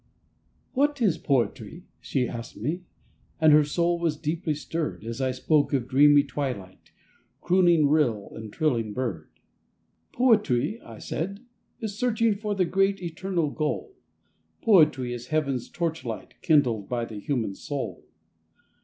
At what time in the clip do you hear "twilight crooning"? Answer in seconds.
6.23-7.87